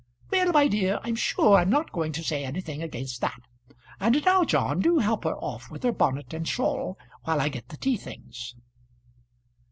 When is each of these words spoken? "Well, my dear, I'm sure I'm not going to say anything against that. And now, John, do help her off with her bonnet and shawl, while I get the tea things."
"Well, 0.31 0.51
my 0.51 0.67
dear, 0.67 0.99
I'm 1.03 1.13
sure 1.15 1.57
I'm 1.59 1.69
not 1.69 1.91
going 1.91 2.11
to 2.13 2.23
say 2.23 2.43
anything 2.43 2.81
against 2.81 3.21
that. 3.21 3.39
And 3.99 4.25
now, 4.25 4.43
John, 4.43 4.79
do 4.79 4.97
help 4.97 5.25
her 5.25 5.35
off 5.37 5.69
with 5.69 5.83
her 5.83 5.91
bonnet 5.91 6.33
and 6.33 6.47
shawl, 6.47 6.97
while 7.23 7.39
I 7.39 7.49
get 7.49 7.67
the 7.69 7.77
tea 7.77 7.97
things." 7.97 8.55